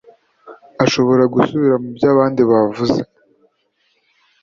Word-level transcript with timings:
ashobora 0.83 1.23
gusubira 1.33 1.75
mu 1.81 1.89
byo 1.95 2.07
abandi 2.13 2.41
bavuze 2.51 2.99